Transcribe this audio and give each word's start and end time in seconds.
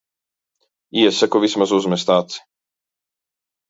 Iesaku 1.03 1.43
vismaz 1.45 1.77
uzmest 1.81 2.13
aci. 2.19 2.45